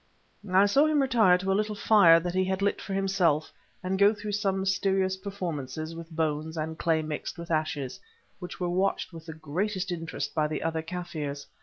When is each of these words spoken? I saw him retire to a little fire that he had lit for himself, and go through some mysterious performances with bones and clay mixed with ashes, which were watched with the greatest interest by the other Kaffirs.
I 0.51 0.65
saw 0.65 0.87
him 0.87 0.99
retire 0.99 1.37
to 1.37 1.51
a 1.51 1.53
little 1.53 1.75
fire 1.75 2.19
that 2.21 2.33
he 2.33 2.43
had 2.43 2.63
lit 2.63 2.81
for 2.81 2.95
himself, 2.95 3.53
and 3.83 3.99
go 3.99 4.15
through 4.15 4.31
some 4.31 4.59
mysterious 4.61 5.15
performances 5.15 5.93
with 5.93 6.09
bones 6.09 6.57
and 6.57 6.75
clay 6.75 7.03
mixed 7.03 7.37
with 7.37 7.51
ashes, 7.51 7.99
which 8.39 8.59
were 8.59 8.67
watched 8.67 9.13
with 9.13 9.27
the 9.27 9.33
greatest 9.33 9.91
interest 9.91 10.33
by 10.33 10.47
the 10.47 10.63
other 10.63 10.81
Kaffirs. 10.81 11.45